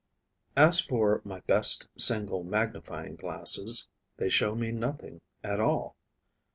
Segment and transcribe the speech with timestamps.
[0.57, 5.95] As for my best single magnifying glasses, they show me nothing at all.